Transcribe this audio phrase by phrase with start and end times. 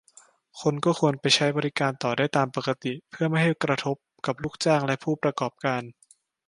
[0.61, 5.81] คนก็ควรไปใช้บริการต่อได้ตามปกติ เพื่อไม่ให้กระทบกับลูกจ้างและผู้ประกอบการ